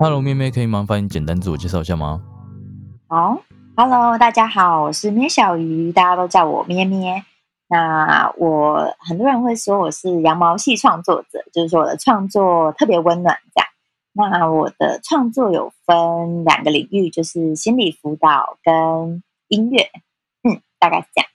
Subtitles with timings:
[0.00, 2.22] Hello，咩咩，可以麻烦你简单自我介绍一下吗？
[3.08, 3.36] 好
[3.76, 7.24] ，Hello，大家好，我是咩小鱼，大家都叫我咩咩。
[7.66, 13.68] 那我很多人会说我是羊毛系创作者，就是说我的创作特别温暖这样。
[14.12, 19.90] 那我的创作有分两个领域，就是心理辅导跟音乐，
[20.48, 21.28] 嗯，大概是这样。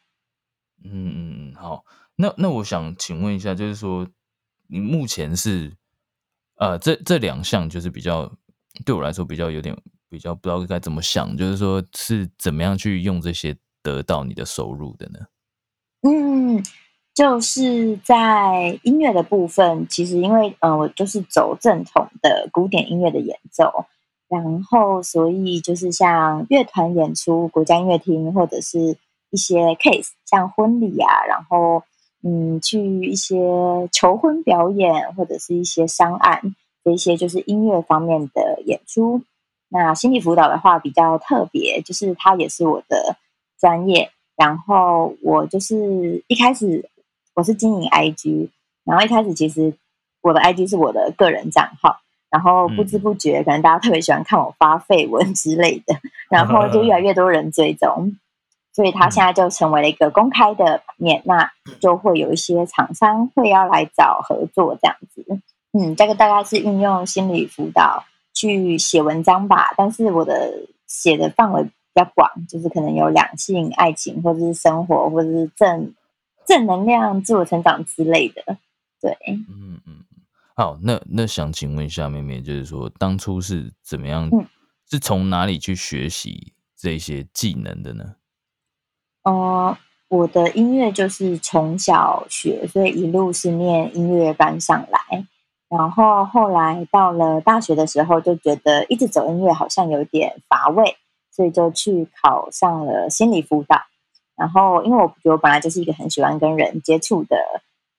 [0.85, 1.83] 嗯嗯嗯，好，
[2.15, 4.07] 那那我想请问一下，就是说
[4.69, 5.73] 你目前是
[6.55, 8.31] 呃这这两项就是比较。
[8.85, 9.75] 对我来说比较有点
[10.09, 15.19] 比较不知道该怎么想，就是说是怎么样去用这些得到你的收入的呢？
[16.01, 16.63] 嗯，
[17.13, 23.85] 就是在音乐的部分，其实因为嗯，我就是走正统的古典音乐的演奏，
[24.27, 28.97] 然后所以就是像乐团演出、国家音乐厅或者是
[29.29, 31.83] 一些 case，像婚礼啊，然后
[32.23, 33.35] 嗯，去一些
[33.91, 36.55] 求婚表演或者是一些商案。
[36.83, 39.21] 这一些就是音乐方面的演出，
[39.69, 43.17] 那心理辅导的话比较特别，就是它也是我的
[43.59, 44.11] 专业。
[44.35, 46.89] 然后我就是一开始
[47.35, 48.49] 我是经营 IG，
[48.83, 49.73] 然后一开始其实
[50.21, 51.99] 我的 IG 是我的个人账号，
[52.31, 55.95] 然后不知不觉可能大家特别喜欢看我发绯闻之类的，
[56.29, 58.17] 然后就越来越多人追踪，
[58.73, 65.23] 所以它现在就成为了一个公开的面，那就会有一些厂商会要来找合作这样子。
[65.75, 75.93] 嗯，这个大概是运用心理辅导去写文章吧，但是我的写的范围比较广，就是可能有两性、爱情，或者是生活，或者是正
[76.45, 78.57] 正能量、自我成长之类的。
[79.01, 79.17] 对，
[79.49, 80.03] 嗯嗯，
[80.55, 84.29] 好，那那想请问一下妹妹，就是说当初是怎么样，
[84.89, 88.15] 是从哪里去学习这些技能的呢？
[89.23, 89.75] 哦，
[90.07, 95.25] 我的音乐就是从小学，所以一路是念音乐班上来。
[95.75, 100.95] 然后后来到了大学的时候，就觉得一直走音乐好像有点乏味，
[101.31, 103.81] 所以就去考上了心理辅导。
[104.35, 107.37] 然后因为我觉得我本来就是一个很喜欢跟人接触的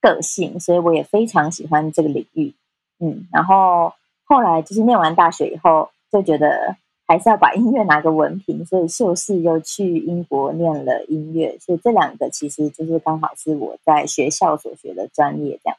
[0.01, 2.53] 个性，所以我也非常喜欢这个领域。
[2.99, 3.91] 嗯，然后
[4.23, 11.57] 后来就是念完大学以后，就觉得还是要把音乐拿个文凭，所以硕士又去英国念了音乐。
[11.59, 15.77] 所以这两个其实就是刚好是我在学校所学的专业这样。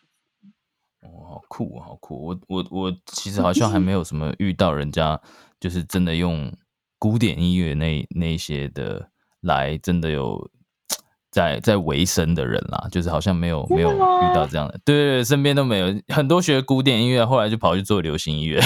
[1.26, 2.26] 哦，好酷，好酷！
[2.26, 5.20] 我我我其实好像还没有什么遇到人家，
[5.58, 6.52] 就是真的用
[6.98, 9.08] 古典音乐那那些的
[9.40, 10.48] 来，真的有
[11.30, 18.60] 在在维生的人啦，就是好像没有没有遇到这样的，对对对，身边都没有很多学古典音乐，后来就跑去做流行音乐，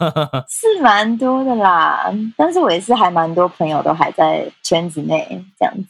[0.48, 2.10] 是蛮多的啦。
[2.36, 5.84] 但是我也是还蛮多朋友都还在圈子内这样子。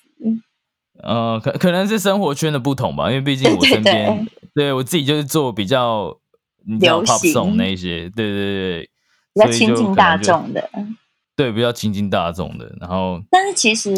[1.00, 4.26] 呃，可可能是生活圈的不同吧，因为毕竟我身边。
[4.58, 6.18] 对我自己就是做比较
[6.80, 8.90] 流行那些，对对对，
[9.32, 10.68] 比较亲近大众的，
[11.36, 12.74] 对，比较亲近大众的。
[12.80, 13.94] 然后，但是其实，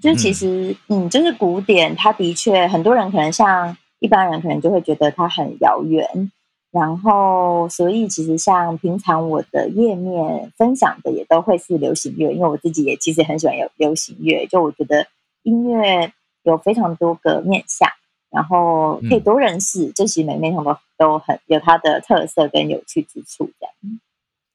[0.00, 6.30] 就其实，嗯，就是古典，它的确很多人可能像一般人可能就会觉得它很遥远。
[6.70, 15.08] 然后，所以其实像平常我的页面分享的也都会是流行乐，因为我自己也其实很喜欢有流行乐，就我觉得
[15.42, 16.12] 音乐
[16.44, 17.88] 有非常多个面向。
[18.34, 23.48] 然后可以多认识，这些每每场都都很有它的特色跟有趣之处。
[23.60, 24.00] 这样，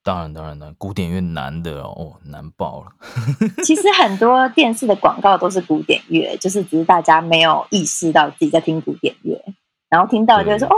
[0.04, 2.92] 当然当然了，古典乐难的哦，难爆了。
[3.64, 9.42] 其实很多电视的广告都是古典乐，就是只是大家没有意识到自己在听古典乐，
[9.88, 10.76] 然后听到就说哦，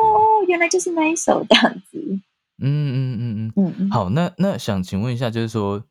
[0.48, 2.20] 原来就是那一首这样子。
[2.60, 3.90] 嗯嗯嗯嗯嗯。
[3.90, 5.84] 好，那那想请问一下，就是说，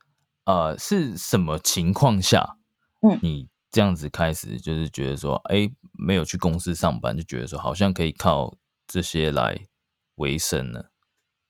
[0.45, 2.57] 呃，是什么情况下，
[3.03, 5.71] 嗯，你这样子开始就是觉得说，哎。
[6.03, 8.55] 没有去公司上班，就觉得说好像可以靠
[8.87, 9.55] 这些来
[10.15, 10.83] 维生呢。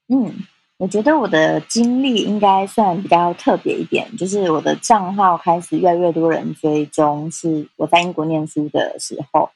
[0.09, 0.35] 嗯，
[0.77, 9.51] 我觉得我的经历应该算比较特别一点，就是我的账号开始越来越多人追踪，是我在英国念书的时候。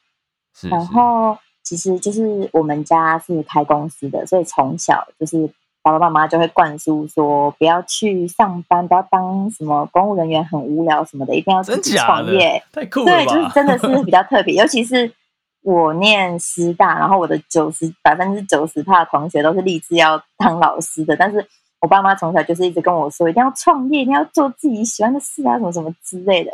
[0.69, 5.49] 然后其实就是我们家是开公司的，所以从小就是
[5.85, 12.59] 爸爸妈妈就会灌输说，不要去上班，不要当什么公务人员，很无聊什么的，一定要自己创业。
[12.71, 15.13] 太酷了对，就是真的是比较特别，尤其是
[15.61, 21.47] 我念师大，然后我的九十百分之九十的同学都是立志要当老师的，但是
[21.81, 26.51] 我爸妈从小就是一直跟我说，一定要创业，一定要做自己喜欢的事啊，什么什么之类的。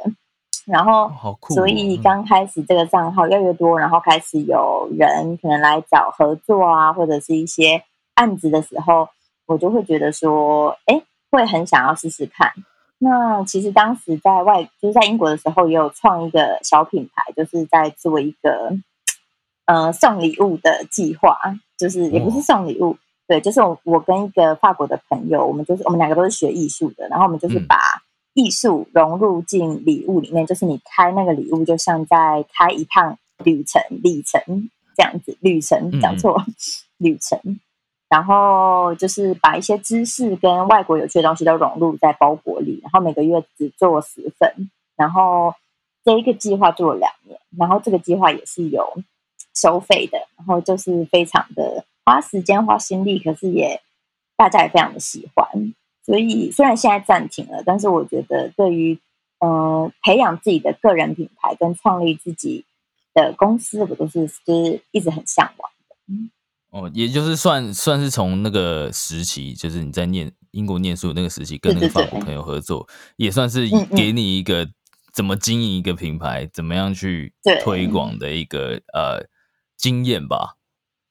[0.66, 1.10] 然后。
[1.50, 7.82] 所以刚开始这个账号越来越多，然后开始有人可能来找合作啊，或者是一些
[8.16, 9.08] 案子的时候，
[9.52, 12.52] 我就会觉得说，哎，会很想要试试看。
[12.98, 18.72] 那其实当时在外，就是在英国的时候，也有创一个小品牌，就是在做一个
[19.66, 21.38] 呃送礼物的计划，
[21.78, 22.96] 就是也不是送礼物，
[23.28, 27.78] 对，就是我我跟一个法国的朋友，我们就是我们两个都是学艺术的，然后我们就是把。
[28.34, 35.38] 艺术融入进礼物里面，就是你开那个礼物，就像在开一趟旅程、旅程这样子。
[35.42, 36.42] 旅程讲错，
[36.98, 37.38] 旅程。
[38.12, 44.70] 然后就是把一些知识跟外国有趣的东西都融入在包裹里，然后每个月只做十份。
[44.98, 45.56] 然后
[46.04, 49.02] 这一个计划做了两年，然后这个计划也是有
[49.56, 53.82] 收费的，然后就是非常的花时间、花心力，可是也
[54.36, 55.74] 大家也非常的喜欢。
[56.06, 59.00] 所以虽然现在暂停了，但是我觉得对于
[59.40, 62.66] 呃培养自己的个人品牌跟创立自己
[63.14, 65.96] 的公司，我都是就是一直很向往的。
[66.72, 72.88] 哦，也就是算算是从那个时期，就是你在念英国念书的那个时期，跟那个法国朋友合作，
[73.18, 74.68] 也算是给你一个
[75.14, 77.34] 怎么经营一个品牌，怎么样去
[77.64, 79.28] 推广的一个呃
[79.78, 80.56] 经验吧。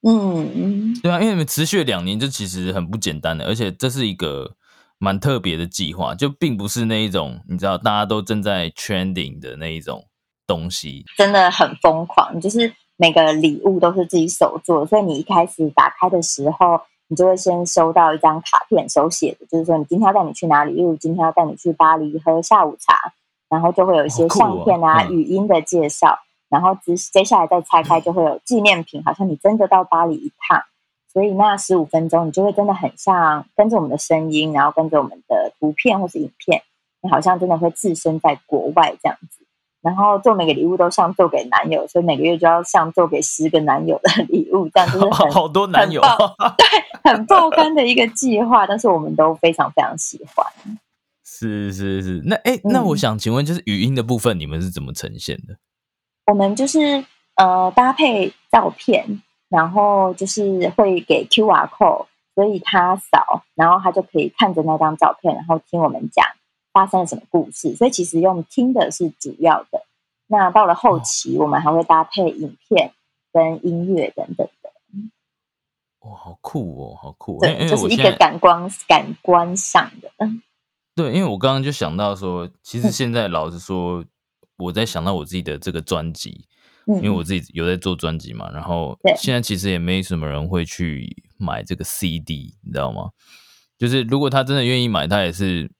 [0.02, 4.56] 嗯，对啊，因为你们持续了两年，这其实很不简单的，而且这是一个。
[5.02, 10.06] 蛮特别的计划，就并不是那一种你知道大家都正在 trending 的那一种
[10.46, 12.38] 东西，真的很疯狂。
[12.38, 12.70] 就是
[13.00, 23.14] 每个礼物都是自己手做，所以你一开始打开的时候，你就会先收到一张卡片，手写的，就是说你今天要带你去哪里，例如今天要带你去巴黎喝下午茶，
[23.49, 26.19] 然后就会有一些相片啊、语音的介绍，
[26.50, 30.62] 然后接接下来再拆开就会有纪念品，好像你真的到巴黎一趟。
[31.11, 36.62] 所以那十五分钟，你就会真的很像跟着我们的声音，然后跟着我们的图片或是影片，
[37.00, 39.46] 你好像真的会置身在国外这样子。
[39.82, 46.00] 然后做每个礼物都像做给男友，所以每个月就要像做给十个男友的 礼物，这样就是好多男友，
[46.59, 46.67] 对，
[47.12, 48.67] 很爆肝的一个计划。
[48.67, 50.47] 但是我们都非常非常喜欢。
[51.25, 55.56] 是是是，那哎，那我想请问，就是语音的部分，你们是怎么呈现的？
[56.27, 57.05] 我们就是
[57.37, 59.23] 呃搭配照片。
[59.50, 62.06] 然后就是会给 Q R code，
[62.37, 66.25] 所以他扫，然后他就可以看着那张照片，然后听我们讲
[66.72, 67.75] 发生了什么故事。
[67.76, 69.82] 所以其实用听的是主要的。
[70.26, 72.93] 那到了后期，我们还会搭配影片
[73.32, 74.70] 跟音乐等等的。
[76.00, 77.38] 哇，好酷哦，好酷！
[77.40, 80.11] 对，就是一个感官感官上的。
[80.94, 84.05] 对，因为我刚刚就想到说，其实现在老实说，
[84.56, 86.46] 我在想到我自己的这个专辑。
[86.87, 91.06] 因为我自己有在做专辑嘛，然后现在其实也没什么人会去
[91.37, 93.11] 买这个 CD，你知道吗？
[93.78, 95.70] 就是如果他真的愿意买，他也是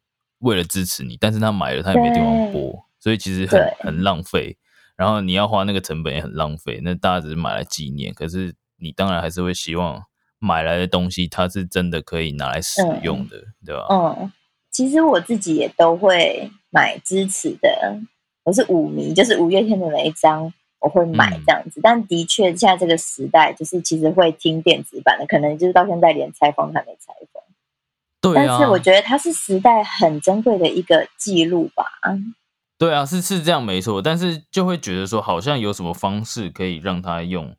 [0.41, 4.59] 为了支持你，但是他买了他也没地方播，所以其实很很浪费。
[4.97, 6.81] 然后你要花那个成本也很浪费。
[6.83, 10.03] 那大家只是买来纪念，可是你当然还是会希望
[10.39, 13.87] 买来的东西它是真的可以拿来使用的，对吧？
[13.91, 14.33] 嗯，
[14.71, 17.99] 其实我自己也都会买支持的，
[18.45, 20.53] 我是五迷，就是五月天的每一张。
[20.83, 27.43] 我会买这样子，但的确现在这个时代，就是其实会听电子版的，可能就是到现在连拆封还没拆封。
[28.21, 28.45] 对啊。
[28.47, 31.85] 但是我觉得它是时代很珍贵的一个记录吧。
[32.79, 37.55] 对啊，是是这样没错，但是就会觉得说，好像有什么方式可以让他用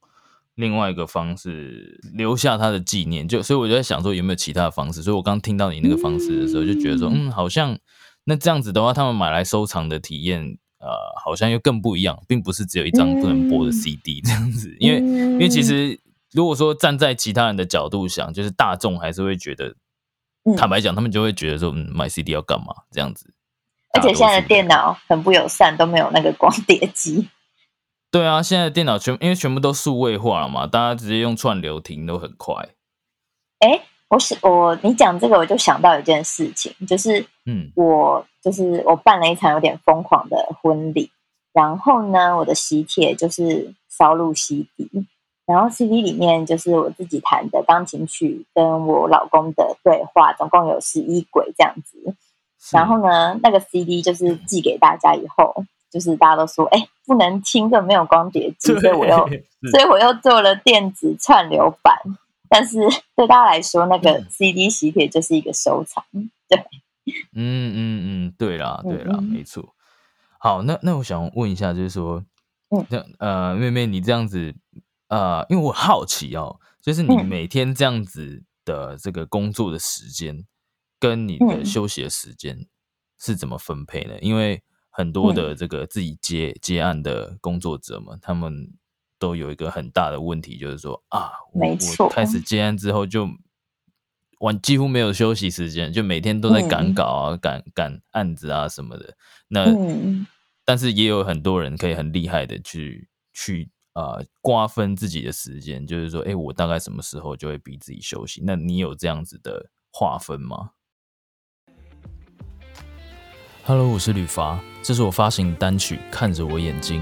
[0.56, 5.04] 另外一个方式留下他的纪念，就所以我就在想说，有没有其他的方式？
[5.04, 7.78] 所以我刚听到你那个方式的时候，就觉得说，嗯，好像
[8.24, 10.58] 那这样子的话，他们买来收藏的体验。
[10.84, 10.88] 呃，
[11.24, 16.00] 好像又更不一样，并不是只有一张不能播的 CD 这样子，因为因为其实
[16.32, 19.76] 如果说站在其他人的角度想，就是大众还是会觉得，
[20.58, 23.34] 坦白讲，他们就会觉得说，嗯，买 CD 要干嘛这样子？
[23.94, 27.30] 而且现在的电脑很不友善，都没有那个光碟机。
[28.12, 32.70] 对啊，现在的电脑全因为全部都数位化了嘛，大家直接用串流听都很快。
[33.60, 33.84] 哎。
[34.12, 41.10] 我是我，你讲这个我就想到一件事情，就是嗯，我就是我办了一场有点疯狂的婚礼，
[41.54, 44.68] 然后呢，我的喜帖就是烧录 CD，
[45.46, 52.16] 然后 CD 里面就是我自己弹的钢琴曲跟我老公的对话，总共有十一轨这样子。
[52.72, 59.18] 然后呢，那个 CD 就是寄给大家以后，就是大家都说，哎，不能听，这没有光碟机，所以我又
[59.72, 61.96] 所以我又做了电子串流版。
[62.48, 62.80] 但是
[63.16, 66.04] 对大家来说，那个 CD 喜帖就是一个收藏。
[66.48, 66.60] 对，
[67.34, 67.76] 嗯嗯
[68.28, 69.74] 嗯，对啦对啦，没错。
[70.38, 72.24] 好，那那我想问一下，就是说，
[72.70, 74.54] 嗯，那呃，妹妹，你这样子，
[75.12, 80.46] 呃，因为我好奇哦，就是你每天这样子的这个工作的时间，
[80.98, 82.66] 跟你的休息的时间
[83.20, 84.18] 是怎么分配呢？
[84.22, 88.72] 因为很多的这个自己接接案的工作者们，他们
[89.20, 92.40] 都有一个很大的问题，就是说啊，没错，开始。
[92.40, 93.28] 接案之后就
[94.40, 99.18] 完几乎没有休息时间，就每天都在赶稿啊，赶赶案子啊什么的。
[99.50, 99.66] 那
[100.64, 108.42] 但是也有很多人可以很厉害的去去呃瓜分自己的时间，就是说，哎，我大概什么时候就会逼自己休息？
[108.46, 110.72] 那你有这样子的划分吗
[113.66, 117.02] ？Hello，我是吕伐，这是我发行单曲《看着我眼睛》。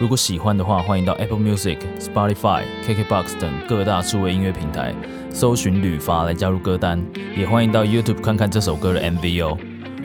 [0.00, 4.92] 如果喜欢的话，欢迎到 Apple Music、Spotify、KKBox 等各大数位音乐平台
[5.30, 7.00] 搜寻吕伐来加入歌单，
[7.36, 9.56] 也欢迎到 YouTube 看看这首歌的 MV 哦，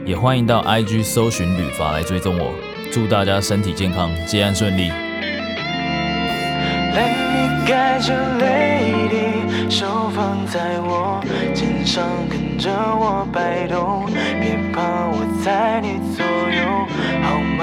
[0.06, 2.54] 也欢迎到 IG 搜寻吕伐来追踪我。
[2.92, 5.07] 祝大家身体健康，接案顺利。
[6.98, 7.00] 泪
[7.68, 11.22] 盖着泪滴，手放在我
[11.54, 14.08] 肩上，跟着我摆动，
[14.42, 16.60] 别怕，我在你左右，
[17.22, 17.62] 好吗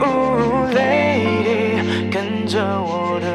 [0.00, 3.26] ？Oh lady，跟着我的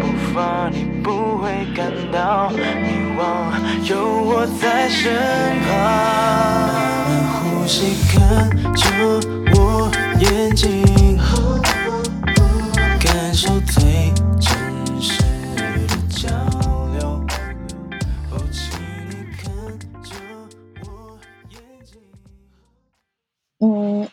[0.00, 2.56] 步伐，你不会感到迷
[3.16, 3.22] 惘，
[3.88, 5.14] 有我在身
[5.68, 5.70] 旁，
[7.44, 8.82] 呼吸看着
[9.54, 9.88] 我。
[10.20, 10.84] 眼睛，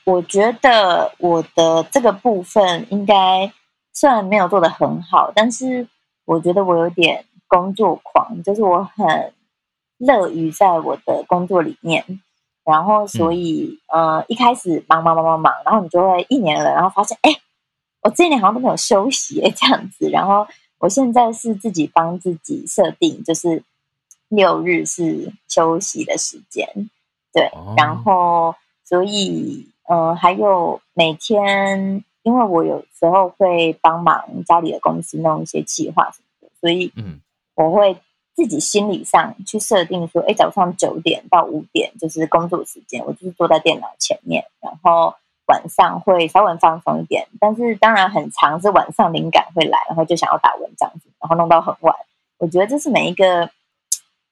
[0.07, 3.51] 我觉得我的这个部分应该
[3.91, 5.85] 虽然没有做的很好，但是
[6.23, 9.33] 我觉得我有点工作狂，就是我很
[9.97, 12.21] 乐于在我的工作里面。
[12.63, 17.31] 然后，所以，呃，一开始忙忙忙忙忙，然后你就会一年了，然后发现，哎，
[18.01, 20.09] 我这一年好像都没有休息，哎，这样子。
[20.09, 20.47] 然后，
[20.77, 23.61] 我现在是自己帮自己设定，就是
[24.29, 26.89] 六日是休息的时间，
[27.33, 27.51] 对。
[27.75, 37.19] 然后，所以，呃，还有每天，因为我有时候会帮忙家里的公司弄一些计划什么的，所以，嗯，
[37.55, 37.97] 我会。
[38.37, 45.15] 自己心理上去设定说，哎，早上九点到五点就是工作时间，我就是坐在电脑前面，然后
[45.47, 50.87] 晚上会稍微放松一点，但是当然很长是晚上灵感会来，然后就想要打文章，
[51.19, 51.95] 然后弄到很晚。
[52.37, 53.49] 我觉得这是每一个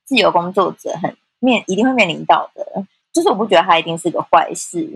[0.04, 4.88] 自由工作者很面一定会面临到的，就是我不觉得它一定是个坏事，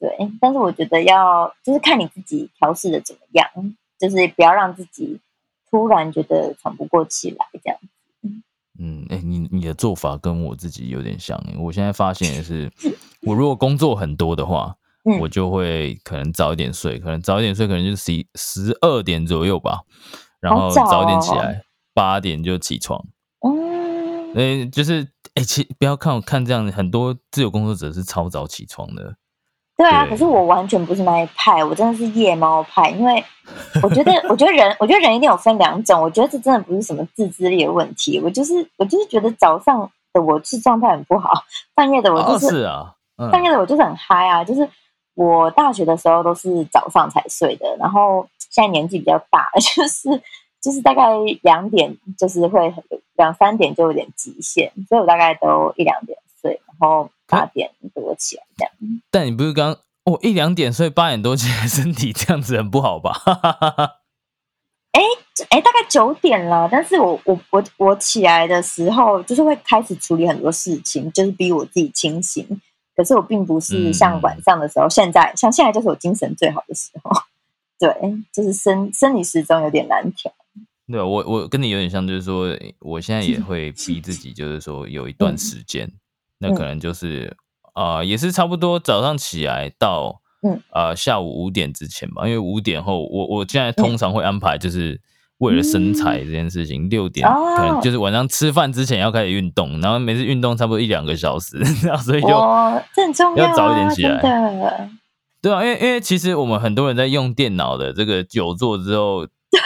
[0.00, 3.48] 对，但是我觉得要就是看你自己调试的怎么样，
[3.98, 5.18] 就是不要让自己
[5.70, 7.78] 突然觉得喘不过气来这样。
[8.80, 11.36] 嗯，哎，你你的做法跟我自己有点像。
[11.58, 12.70] 我现在发现也是，
[13.22, 14.76] 我如果工作很多的话，
[15.20, 19.80] 我就会可能早一点睡，可能早一点睡，可能就是十十二点左右吧，
[20.38, 23.04] 然后早一点起来，八点就起床。
[23.40, 29.16] 嗯，哎，就是哎，其不要看我看这样，很多自由工作者是超早起床的。
[29.78, 32.90] 对啊，可是我完全不是那一派，我真的是夜猫派。
[32.90, 33.24] 因为
[33.80, 36.02] 我觉得， 我觉得人，我觉得人一定有分两种。
[36.02, 38.20] 我觉得这真的不是什么自制力的问题。
[38.20, 41.30] 我就是，我就是觉得早上的我是状态很不好，
[41.76, 42.92] 半夜的我就是啊，
[43.30, 44.42] 半夜的我就是很嗨啊。
[44.42, 44.68] 就是
[45.14, 50.20] 我大学的时候都是早上才睡的，然后现在年纪比较大， 就是
[50.60, 51.04] 就是大概
[51.42, 52.74] 两点，就是会
[53.14, 56.18] 两三点就有点极限，所以我大概都一两点
[56.48, 57.10] 睡，然后。
[57.30, 58.72] 八点多起来这样，
[59.10, 59.70] 但你不是刚
[60.04, 63.12] 哦一两点睡八点多起来， 身体这样子很不好吧？
[64.92, 65.02] 哎
[65.50, 72.48] 哎，大概九点了，但是我我我我起来的时候，就是会开始处理很多事情，就是逼我自己清醒。
[72.96, 77.10] 可是我并不是像晚上的时候，现在像现在就是我精神最好的时候。
[77.78, 77.94] 对，
[78.32, 80.32] 就是生生理时钟有点难调。
[80.90, 85.92] 对，我我跟你有点像，就是说我现在也会逼自己，就是说有一段时间。
[86.38, 87.36] 那可能就是，
[87.74, 92.26] 呃，也是差不多早上起来到，嗯，呃，下午五点之前吧。
[92.26, 95.00] 因为五点后，我我现在通常会安排，就是
[95.38, 104.20] 为了身材这件事情，六点可能就是晚上吃饭之前要开始运动，然后每次运动差不多一两个小时， 然后所以就要早一点起来。
[105.40, 109.60] 对啊，因为因为其实我们很多人在用电脑的这个久坐之后，对。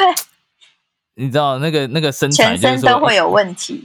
[1.22, 3.80] 你知道那个那个身材，全身都会有问题。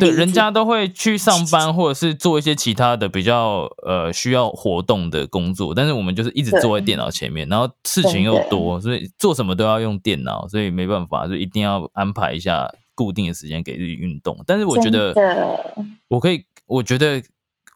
[0.00, 14.42] 对，人家都会去上班，或者是做一些其他的比较呃需要活动的工作，但是我们就是一直坐在电脑前面，然后事情又多，所以做什么都要用电脑，所以没办法，就一定要安排一下固定的时间给自己运动。
[14.46, 15.12] 但是我觉得，
[16.08, 17.22] 我可以，我觉得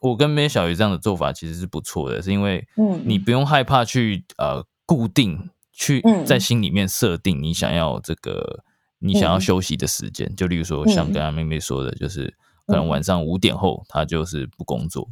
[0.01, 8.63] 我跟梅小鱼这样的做法其实是不错的，是因为嗯你不用害怕去呃固定去嗯在心里面设定你想要这个
[9.03, 9.41] 你想要嗯。
[9.41, 11.11] 休息的时间，就例如说像嗯。
[11.11, 12.33] 刚刚妹妹说的，就是
[12.65, 12.87] 可能嗯。
[12.87, 15.07] 晚上五点后她就是不工作，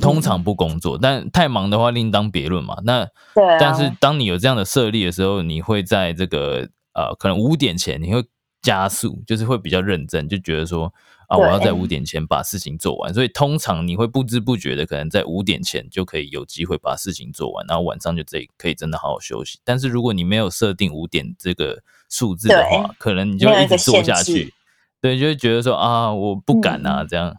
[0.00, 2.78] 通常不工作，但太忙的话另当别论嘛。
[2.84, 8.24] 那对啊，但是当你有这样的设立的时候，你会在这个呃，可能五点前你会
[8.62, 10.92] 加速，就是会比较认真，就觉得说
[11.28, 13.12] 啊，我要在五点前把事情做完。
[13.12, 19.58] 所以通常你会不知不觉的，可能在五点前就可以有机会把事情做完，然后晚上就这可以真的好好休息。
[19.64, 24.52] 但是如果你没有设定五点这个数字的话，可能你就一直做下去。
[25.00, 27.36] 对，就会觉得说啊，我不敢啊，嗯这样。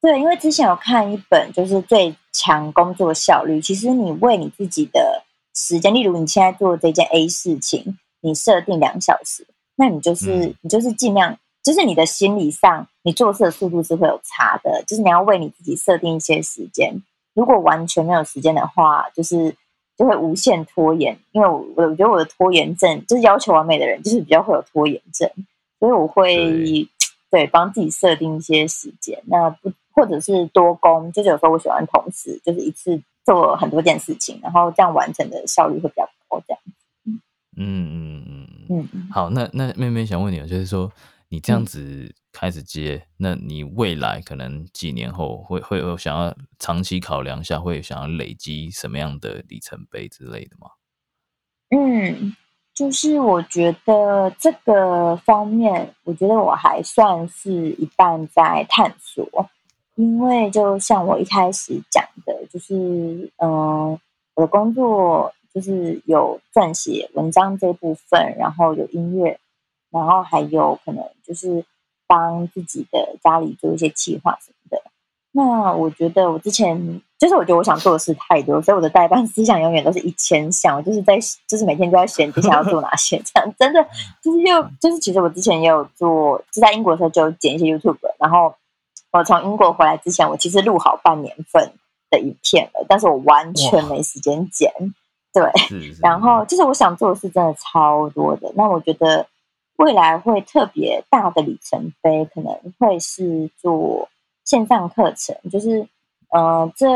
[0.00, 11.36] 对，因为之前有看一本就是最强工作效率，其实你为你自己的时间，例如你现在做这件 A 事情，你设定两小时，那你就是、嗯你就是尽量，
[11.68, 16.98] 就是你的心理上，你做事的速度是会有差的，就是你要为你自己设定一些时间。
[17.34, 19.54] 如果完全没有时间的话，就是
[19.94, 21.14] 就会无限拖延。
[21.32, 25.30] 因为我我我觉得我的拖延症，就是要求完美的人，就是比较会有拖延症，
[25.78, 26.88] 所以我会对
[27.28, 29.22] 对帮自己设定一些时间。
[29.26, 36.40] 那不或者是多工，就是有时候我喜欢同时就是一次做很多件事情，然后这样完成的效率会比较高。
[36.48, 36.60] 这样，
[37.04, 37.20] 嗯
[37.58, 38.88] 嗯嗯嗯。
[38.92, 40.90] 嗯，好，那那妹妹想问你，就是说
[41.28, 50.68] 你这样嗯子开始接，那你未来可能几年后会会有想要长期考量一下，会想要累积什么样的里程碑之类的吗？
[51.70, 52.34] 嗯，
[52.72, 59.28] 就是我觉得这个方面，我觉得我还算是一半在探索，
[59.96, 62.74] 因为就像我一开始讲的，就是
[63.36, 64.00] 嗯、呃
[64.34, 69.38] 我的工作就是有撰写文章这部分，然后有音乐，
[69.90, 71.64] 然后还有可能就是
[72.06, 74.82] 帮自己的家里做一些计划什么的。
[75.32, 83.86] 那我觉得我之前就是我觉得我想做的事太多，所以我的代办思想永远都是一千项，我就是在就是每天都在选接下来要做哪些，这样真的
[84.22, 88.54] 就是又就是其实我之前也有做，就在英国的时候就有剪一些 YouTube，然后
[89.12, 91.72] 我从英国回来之前，我其实录好半年份
[92.10, 94.72] 的影片了，但是我完全没时间剪，
[95.32, 95.44] 对。
[96.00, 98.50] 然后就是我想做的事真的超多的。
[98.56, 99.26] 那我觉得
[99.78, 104.08] 未来会特别大的里程碑，可能会是做
[104.44, 105.88] 线上课程，就是
[106.30, 106.86] 呃，这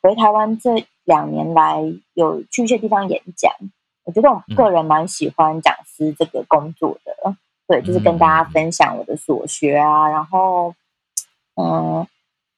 [0.00, 1.82] 回台湾这两年来
[2.14, 3.52] 有去一些地方演讲，
[4.04, 7.36] 我觉得我个人蛮喜欢讲师这个工作的。
[7.68, 10.74] 对，就是跟大家分享我的所学啊，然后
[11.56, 12.06] 嗯，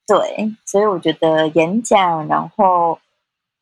[0.07, 2.99] 对，所以我觉得演讲，然后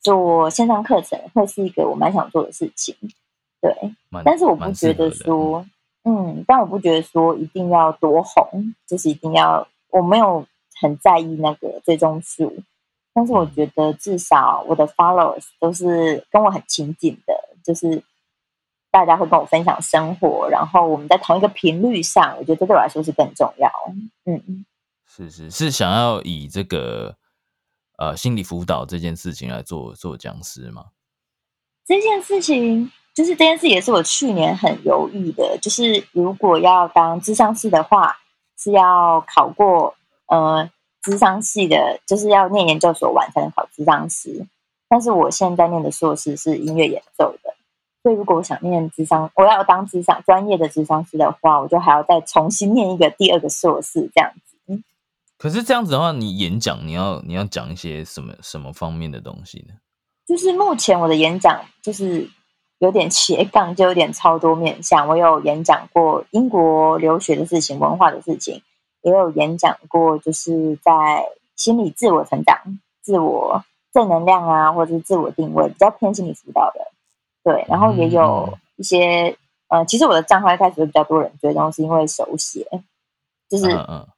[0.00, 2.94] 做线上课程会是一个我蛮想做的事情。
[3.60, 3.74] 对，
[4.24, 5.64] 但是我不觉得说，
[6.04, 10.46] 嗯，但我不觉得说一定要多红，就是一定要，我没有
[10.80, 12.52] 很在意那个最终数，
[13.14, 17.34] 但是我嗯觉得至少我的 followers 都是跟我很亲近的，
[17.64, 18.02] 就是
[18.90, 23.70] 大家会跟我分享生活，然后我们在同一个频率上，我觉得这对我来说是更重要。
[24.24, 24.66] 嗯嗯。
[25.06, 27.14] 是是是想要以这个
[27.98, 30.86] 呃心理辅导这件事情来做做讲师吗？
[31.84, 38.16] 这件事情，就是这件事也是我去年很犹豫的，就是如果要当智商系的话，
[38.58, 39.94] 是要考过
[40.26, 40.70] 呃
[41.02, 44.46] 智商系的，就是要念研究所完才能考智商师。
[44.88, 47.54] 但是我现在念的硕士是音乐演奏的，
[48.02, 54.82] 所以如果我想念智商，我要当智商专业的智商师的话，我就还要再重新念一个第二个硕士这样子。
[55.38, 59.74] 可是这样子的话，你演讲你要你要讲一些什么什么方面的东西呢？
[60.24, 62.30] 就是目前我的演讲就是
[62.82, 65.06] 有点斜杠，就有点超多面向。
[65.06, 68.60] 我有演讲过英国留学的事情、文化的事情，
[69.02, 72.58] 也有演讲过就是在心理自我成长、
[73.00, 76.90] 自我正能量啊，或者是自我定位，比较偏心理辅导的。
[77.44, 79.36] 对，然后也有一些
[79.68, 82.66] 呃，其实我的账号一开始会比较多人追踪，是因为手写，
[83.48, 83.70] 就是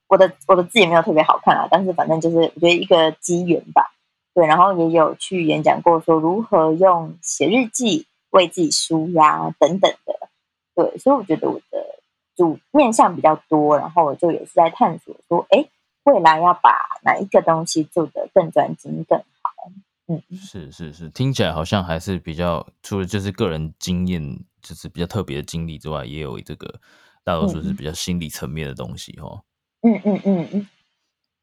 [0.08, 3.92] 我的我的字也没有特别好看啊，但是反正就是我觉得一个机缘吧。
[4.32, 10.28] 对，然后也有去演讲过，说如何用写日记为自己舒压等等的。
[10.74, 12.00] 对，所以我觉得我的
[12.36, 15.68] 主面向比较多，然后我就也是在探索说，哎，
[16.02, 16.70] 未来要把
[17.02, 19.72] 哪一个东西做得更专精、更好。
[20.06, 24.20] 嗯，是是是，听起来好像还是比较除了就是个人经验，
[24.60, 26.78] 就是比较特别的经历之外，也有这个
[27.22, 29.42] 大多数是比较心理层面的东西哦。
[29.82, 30.68] 嗯嗯嗯嗯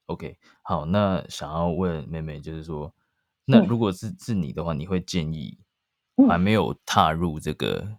[0.08, 2.94] ，OK，好，那想要问妹妹，就是说，
[3.46, 5.66] 那嗯如果是是你的话，你会建议嗯
[6.28, 7.98] 还没有踏入这个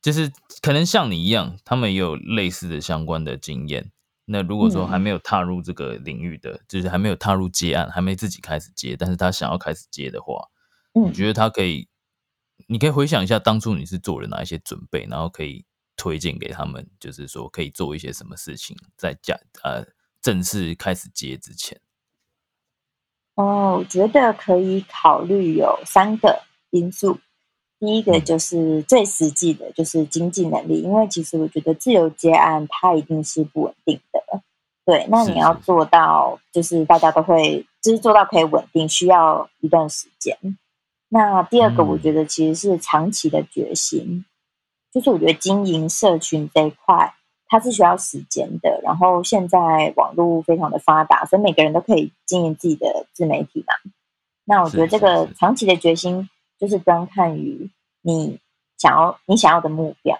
[0.00, 3.92] 就是可能像你一样，他们也有类似的相关的经验。
[4.24, 10.48] 那如果说还没有踏入这个领域的，就是还没有踏入接案，还没自己开始接，但是他想要开始接的话，
[10.94, 11.88] 嗯你觉得他可以？
[12.68, 15.64] 你可以回想一下当初你是做了哪一些准备，然后可以
[15.96, 19.84] 推荐给他们，就是说可以做一些什么事情，在加呃
[20.20, 21.80] 正式开始接之前。
[23.34, 27.18] 哦，我觉得可以考虑有三个因素。
[27.82, 34.40] 第一个嗯就是最实际的，就是经济能力，因为其实我觉得自由接案它一定是不稳定的。
[34.84, 40.38] 对，那你要做到，就是大家都会，就是做到可以稳定，需要一段时间。
[41.08, 44.24] 那第二个，嗯我觉得其实是长期的决心，
[44.92, 47.12] 就是我觉得经营社群这一块，
[47.48, 48.80] 它是需要时间的。
[48.84, 53.74] 然后现在网络非常的发达，所以每个人都可以经营自己的自媒体嘛。
[54.44, 56.28] 那我觉得这个长期的决心，
[56.62, 57.68] 就是端看于
[58.02, 58.38] 你
[58.78, 60.16] 想要你想要的目标。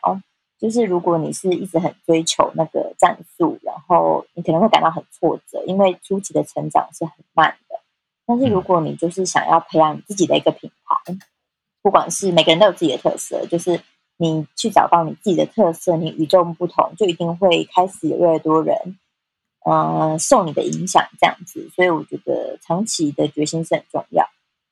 [0.59, 7.77] 就是如果你是一直很追求那个战术，然后你可能会感到很挫折，因为初期的成长是很慢的。
[8.27, 11.17] 但是如嗯果你就是想要培养你自己的一个品牌，
[11.81, 13.81] 不管是每个人都有自己的特色，就是
[14.17, 18.77] 你去找到你自己的特色，你与众不同，就一定会开始有越来越多人，
[19.65, 21.69] 呃，受你的影响这样子。
[21.75, 24.25] 所以我觉得长期的决心是很重要。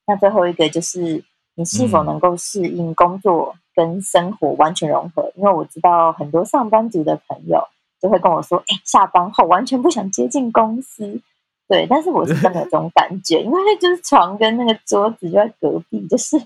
[0.06, 1.24] 那最后一个就是
[1.60, 5.30] 你是否嗯能够适应工作跟生活完全融合？
[5.36, 7.62] 因为我知道很多上班族的朋友
[8.00, 11.20] 就会跟我说：“哎、下班后完全不想接近公司。”
[11.68, 16.40] 对，但是我是真的有这种感觉，因为就是床跟那个桌子就在隔壁，就是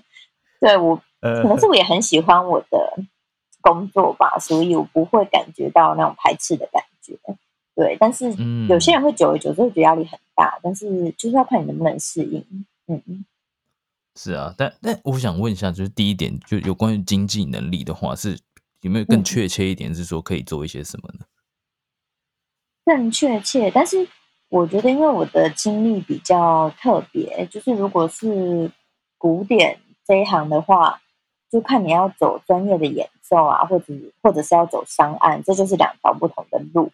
[0.59, 2.93] 对我呃可能是我也很喜欢我的
[3.61, 7.17] 工作吧，所以我不会感觉到那种排斥的感觉。
[7.73, 12.45] 对，但是嗯有些人会久而久之会觉得压力很大，但是就是要看你能不能适应。
[12.87, 13.25] 嗯嗯。
[14.15, 18.37] 是啊，但但我想问一下，就是第一点，就有关于经济能力的话，是
[18.81, 21.25] 有没有更嗯确切一点，是说可以做一些什么呢？
[22.85, 24.07] 更确切，但是
[24.49, 28.71] 我觉得，因为我的经历比较特别，就是如果是
[29.17, 31.01] 古典这一行的话，
[31.51, 36.91] 就看你要走专业的演奏啊，或者或者是要走商案，这就是两条不同的路。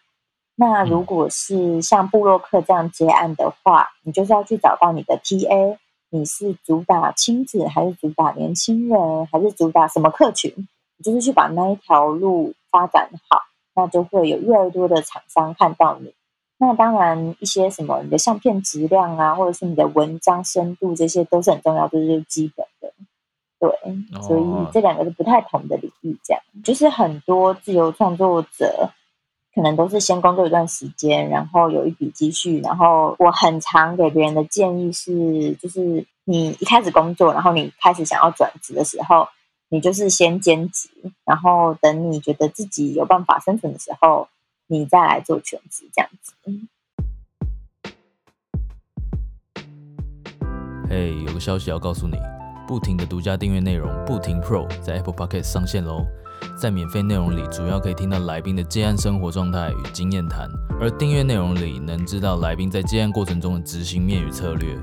[0.54, 5.78] 那如果是像布洛克这样接案的话，你就是要去找到你的 TA，
[6.12, 10.52] 你是主打亲子，还是主打年轻人，还是主打什么客群？
[10.98, 13.38] 你就是去把那一条路发展好。
[13.74, 16.12] 那就会有越来越多的厂商看到你。
[16.58, 22.92] 那当然，一些什么你的相片质量啊，或者是你的文章深度，这些都是很重要，这就是基本的。
[23.58, 23.70] 对，
[24.20, 26.14] 所哦以这两个是不太同的领域。
[26.22, 28.90] 这样，就是很多自由创作者
[29.54, 39.28] 可能都是先工作一段时间，然后有一笔积蓄，然后我很常给别人的建议是，就是你一开始工作，然后你开始想要转职的时候。
[39.74, 40.90] 你就是先兼职，
[41.24, 44.28] 然后等你觉得自己有办法生存的时候，
[44.66, 46.34] 你再来做全职这样子。
[50.90, 52.18] 嘿、有个消息要告诉你，
[52.68, 56.04] 不停的独家订阅内容，不停 Pro 在 Apple Podcast 上线喽。
[56.56, 60.50] 在免费内容里，主要可以听到来宾的接案生活状态与经验谈，
[60.80, 64.76] 而订阅内容里能知道来宾在接案过程中的执行面与策略。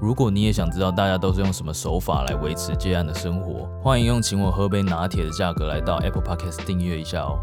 [0.00, 7.38] 如果你也想知道大家都是用什么手法来维持接案的生活，欢迎用请我喝杯拿铁的价格来到 Apple Podcast 订阅一下哦。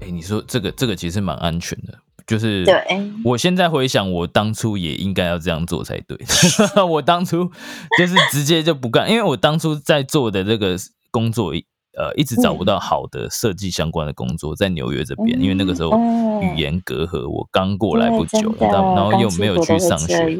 [0.00, 6.18] 哎，你说这个这个其实蛮安全的，就是对，我现在回想，我当初也应该要这样做才对。
[6.86, 7.50] 我当初
[7.98, 10.76] 就是直接就不干，因为我当初在做的这个
[11.10, 11.52] 工作，
[11.96, 20.38] 呃，一直找不到好的设计相关的工作，在纽约这边，因为那个时候嗯语言隔阂，我刚过来不久，然后然后又没有去上学，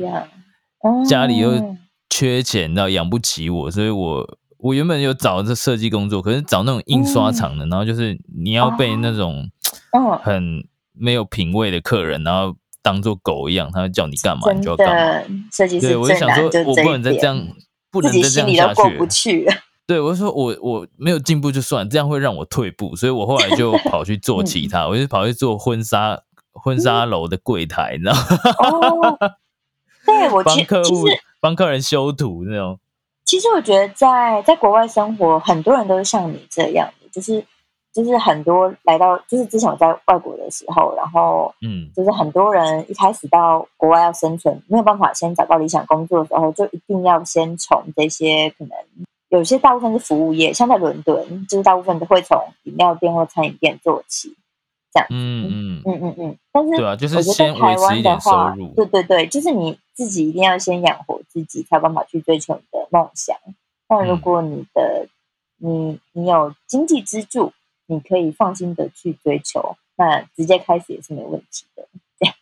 [1.09, 1.77] 家里又
[2.09, 9.51] 缺钱，然后养不起我，所以我我原本有找这设计工作，可是找那种印刷厂的，然后就是你要被那种
[9.93, 15.23] 嗯，很没有品味的客人，然后当做狗一样，他会叫你干嘛你就要干嘛。
[15.53, 15.81] 设计。
[15.81, 17.49] 对，师最我就想说我不能再这样，
[17.91, 18.75] 不能再这样下
[19.09, 19.49] 去。
[19.89, 26.21] 对，我就说我我没有进步就算，这样会让我退步，所以我后来就 跑去做其嗯他，我就跑去做婚纱
[26.53, 29.09] 婚纱楼的柜台，你知道吗？
[29.09, 29.19] 哦，
[30.05, 31.07] 对我帮其客户
[31.41, 32.79] 帮客人修图那种。
[33.25, 37.43] 其实我觉得在在国外生活，很多人都是像你这样的，就是
[37.91, 48.71] 就是很多来到，就是之前我在外国的时候，然后嗯，就是很多人一开始到国外要生存，没有办法先找到理想工作的时候，就一定要先从这些可能
[49.29, 54.35] 有些大部分是服务业，像在伦敦，就是大部分都会从饮料店或餐饮店做起。
[54.91, 58.73] 这样嗯嗯，嗯嗯嗯，但是对啊，就是先在台湾的维持一点收话入，。
[58.75, 63.37] 对对对，就是你自己一定要先养活自己，才有办法去追求你的梦想。
[63.87, 65.07] 但如嗯果你的
[65.59, 67.53] 你你有经济支柱，
[67.87, 71.87] 你可以放心的去追求，那直接开始也是没问题的。
[72.19, 72.35] 这 样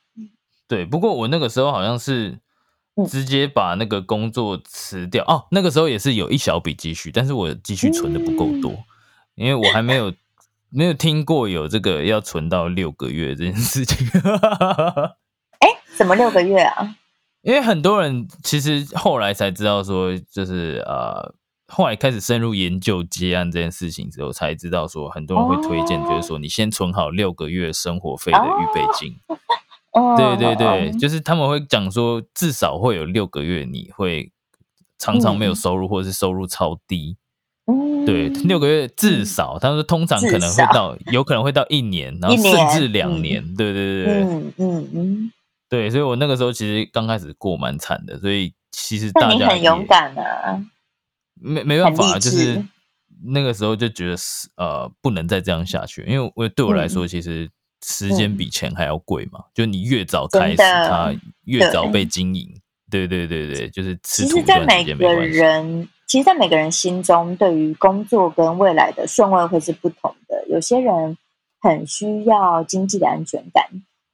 [0.69, 2.41] 对，不过我那个时候好像是嗯
[3.05, 8.75] 直接把那个工作辞掉、哦，那个时候也是有一小笔积蓄，但是我积蓄存的不够多，
[9.35, 10.15] 因为我还没有
[10.71, 14.09] 没有听过有这个要存到六个月这件事情。
[15.61, 16.97] 哎，怎么六个月啊？
[17.43, 21.35] 因为很多人其实后来才知道说，就是呃，
[21.69, 29.17] 后来开始深入研究接案这件事情之后，才知道说，很多人会推荐，哦就是说你先存好六个月生活费的预备金。
[29.29, 29.39] 哦，
[30.17, 34.31] 对对对，嗯就是他们会讲说，至少会有六个月你会
[34.99, 37.17] 常常没有收入，或者是收入超低。
[37.67, 43.55] 嗯对，六个月至少，他说通常可能会到，有可能会到一年， 然后甚至两嗯年。
[43.57, 44.23] 对对对对。
[44.23, 45.33] 嗯嗯嗯，
[45.69, 50.63] 对，所以我那个时候其实刚开始过蛮惨的，所以其实大家很勇敢啊，
[51.35, 52.65] 没没办法，就是
[53.25, 57.51] 那个时候就觉得是呃不能再这样下去，因为我对我来说，其实
[57.83, 62.49] 时间比钱还要贵嘛，就你越早开始，嗯真的它越早被经营。
[62.89, 64.95] 对对对对，就是其实，在每个。
[64.95, 70.47] 人，其实，在每个人心中，对于工作跟未来的顺位会是不同的。
[70.49, 71.19] 有些人
[71.61, 73.65] 很需要经济的安全感，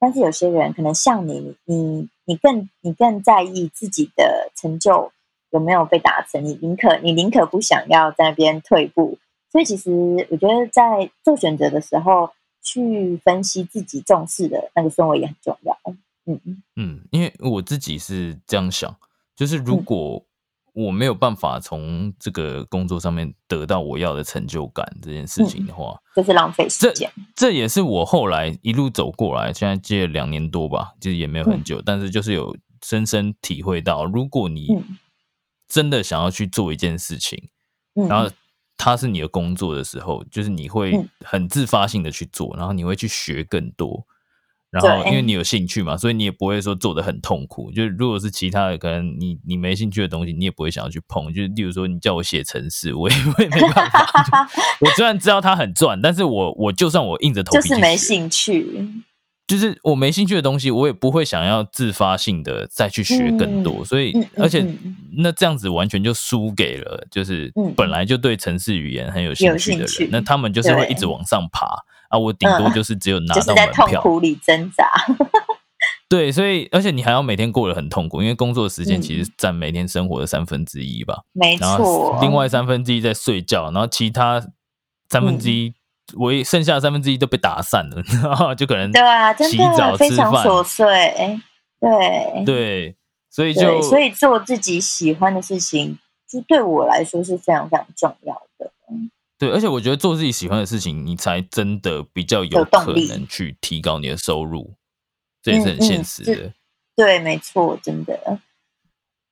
[0.00, 5.12] 但是有些人可能像你，你你更你更在意自己的成就
[5.50, 9.18] 有没有被达成，你宁可你宁可不想要在那边退步。
[9.50, 9.90] 所以，其实
[10.30, 12.30] 我觉得在做选择的时候，
[12.62, 15.78] 去分析自己重视的那个氛围也很重要。
[16.26, 16.62] 嗯嗯。
[16.76, 18.96] 嗯，因为我自己是这样想，
[19.36, 19.84] 就是如嗯。
[19.84, 20.24] 果
[20.74, 27.12] 我没有办法从这个工作上面得到我要的成就感这件事情的话，就是浪费时间。
[27.34, 34.98] 这也是我后来一路走过来，现在接了两年多吧，其实也没有很久，但是就是有深深体会到，如果你嗯。
[35.68, 37.48] 真的想要去做一件事情，
[37.94, 38.30] 嗯，然后
[38.84, 44.04] 它是你的工作的时候，就是你会嗯很自发性的去做，然后你会去学更多。
[44.72, 47.70] 然后，因为你有兴趣嘛，所以你也不会说做的很痛苦。
[47.70, 51.32] 就是如果是其他的，可能你你没兴趣的东西，你也不会想要去碰。
[51.32, 54.48] 就是例如说，你叫我写程式，我也 我也没办法。
[54.80, 58.90] 我虽然知道它很赚，但是我我就算我硬着头皮就是没兴趣。
[59.52, 67.74] 就是我没兴趣的东西，我也不会想要自发性的再去学更多，嗯所以而且嗯那这样子完全就输给了就是嗯。
[67.76, 71.66] 本来就对城市语言很有兴趣的人，那他们就是会一直往上爬
[72.08, 74.90] 啊，我顶多嗯就是只有拿就是在到门票，痛苦里挣扎。
[76.08, 79.02] 对，所以而且你还要每天过得很痛苦，因为工作时间嗯。
[79.02, 84.40] 其实占每天生活的三分之一吧，没错，另外三分之一在睡觉，然后其他
[85.10, 85.52] 三分之嗯。
[85.52, 85.74] 一。
[86.16, 90.86] 我剩下三分之一都被打散了， 然后就可能对啊，真洗澡的非，常琐碎。
[91.80, 92.96] 对对，
[93.30, 95.98] 所以，就所以做自己喜欢的事情，
[96.30, 98.70] 就对我来说是非常非常重要的。
[99.38, 104.74] 对，而且我觉得做自己喜欢的事情，你才真的比较有有动力可能去提高你的收入，
[105.42, 106.34] 这也是很嗯嗯现实的。
[106.34, 106.52] 是
[106.94, 108.38] 对，没错，真的。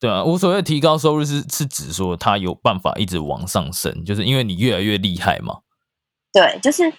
[0.01, 5.61] 对啊，我所谓的提高收入是是指说它有办法一直往上升，就是因为你越来越厉害嘛。
[6.33, 6.93] 对，就是，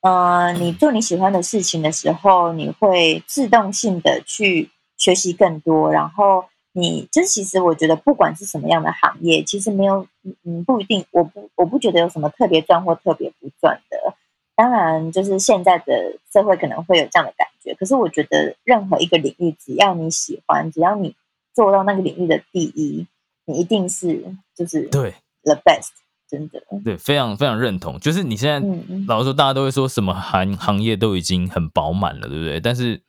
[0.00, 10.06] 呃，你做你喜欢的事情的时候，你会自动性的去学习更多，然后你，这其实我觉得不管是什么样的行业，其实没有，
[10.44, 14.14] 嗯，不一定，我不，我不觉得有什么特别赚或特别不赚的。
[14.56, 21.14] 当然，就是现在的社会可能会有这样的感觉，可是我觉得任何一个领域，只要你喜欢，只要你
[21.54, 23.06] 做到那个领域的第一，
[23.44, 24.24] 你一定是
[24.56, 25.90] 就是对 the best，
[26.28, 26.62] 真的。
[26.84, 27.98] 对，非常非常认同。
[27.98, 28.58] 就是你现在、
[29.06, 32.60] 老实说，大家都会说什么行行业都已经很饱满了，对不对？
[32.60, 33.02] 但是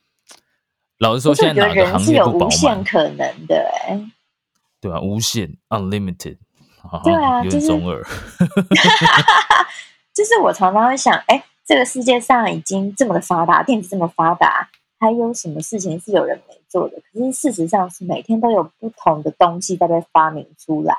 [0.99, 2.83] 老实说，现在哪个行业不饱无限满？
[2.83, 3.55] 可能的、
[3.87, 4.11] 欸，
[4.81, 6.37] 对啊，无限 unlimited，
[6.81, 8.03] 好对啊有就是点中二。
[10.13, 17.01] 就是我常常会想，哎、这个世界上已经这么的发达，电子这么发达，还有什么事情是有人没做的？
[17.13, 20.95] 可是事实上是每天都有不同的东西在被发明出来，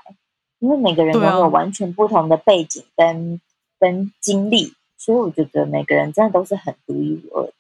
[0.61, 3.41] 因为每个人对啊拥有完全不同的背景跟、
[3.79, 7.53] 跟经历，所以我觉得每个人真的都是很独一无二的。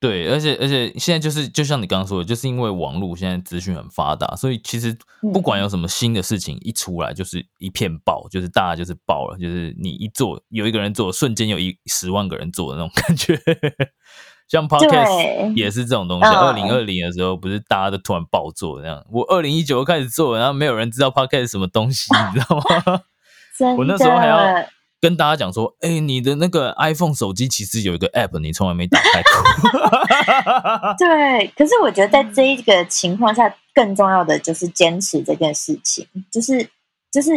[0.00, 4.96] 对，而且而且现在就是就像你刚刚说的，就是因为网络现在资讯很发达，所以其实
[5.32, 13.40] 不管有什么新的事情一出来，就是一片爆，就是大家就是爆了，就是你一做有一个人做，瞬间有一十万个人做的那种感觉。
[14.48, 23.00] 像 podcast 也是这种东西，嗯二零二零的时候不是大家都突然爆做这样，我二零一九开始做，然后没有人知道 podcast 是什么东西，你知道吗？
[23.78, 24.38] 我那时候还要
[25.00, 30.94] 跟大家讲说，哎、你的那个 iPhone 手机其实有一个 App，你从来没打开过。
[30.98, 36.06] 对，可是我觉得在这一个情况下，更重要的就是坚持这件事情。
[36.30, 36.66] 就是
[37.10, 37.30] 就是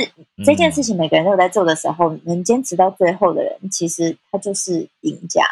[0.45, 5.43] 这件事情每个人都有在做的时候，能坚持到最后的人，其实他就是赢家。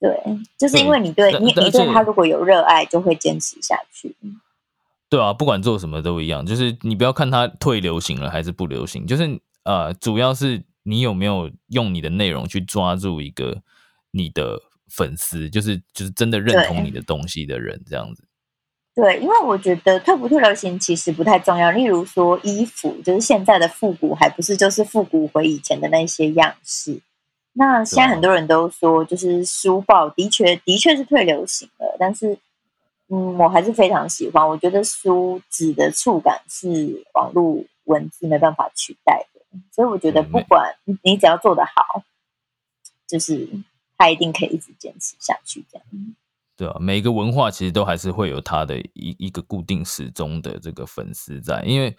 [0.00, 0.18] 对，
[0.58, 4.16] 就是因为你对你你对他如果有热爱，就会坚持下去。
[5.10, 13.60] 对啊，不管做什么都一样，就是你不要看他退流行了还是不流行，就是呃，主要是你有没有用你的内容去抓住一个
[14.12, 18.24] 你的粉丝，就是就是真的认同你的东西的人，这样子。
[18.94, 21.70] 对，因为我觉得退不退流行其实不太重要。
[21.70, 27.00] 例如说衣服，就是现在的复古，还不是就是复古回以前的那些样式。
[27.52, 32.38] 那现在很多人都说，就是书报的确的确是退流行了，但是。
[33.12, 34.48] 嗯，我还是非常喜欢。
[34.48, 42.04] 我觉得书纸的触感是网络文字没办法取代的，所以我觉得不管你只要做得好，
[43.08, 43.48] 就是
[43.98, 45.64] 它一定可以一直坚持下去。
[45.72, 45.84] 这样，
[46.56, 51.92] 对啊，每个文化其实都还是会有它的一一个固定始终的这个粉丝在，因为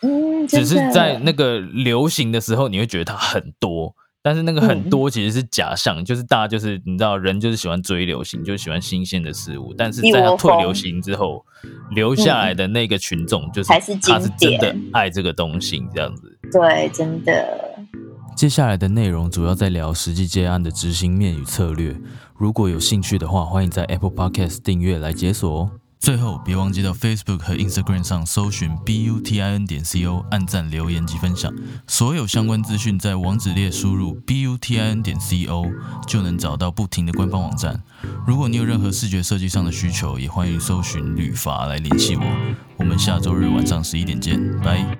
[0.47, 3.93] 只是在那个流行的时候，你会觉得它很多。
[4.23, 9.73] 但是那个很多其实是假象，就是大家就是你知道，人就是喜欢追流行，就喜欢新鲜的事物。
[9.75, 11.43] 但是在他退流行之后，
[11.91, 16.37] 留下来的那个群众就是他是真的爱这个东西，这样子。
[16.51, 17.77] 对，真的。
[18.35, 21.95] 接下来的内容主要在聊实际接案的执行面与策略。
[22.37, 25.71] 如果有兴趣的话，欢迎在 Apple Podcast 订阅来解锁哦。
[26.01, 31.53] 最后，别忘记到 Facebook 和 Instagram 上搜寻 b u t i n 点 c o，按赞、留言及分享。
[31.85, 35.63] 所有相关资讯在网址列输入 b u t i n 点 c o，
[36.07, 37.79] 就能找到不停的官方网站。
[38.25, 42.23] 如果你有任何视觉设计上的需求，也欢迎搜寻旅发来联系我。
[42.77, 44.97] 我们下周日晚上十一点见，拜。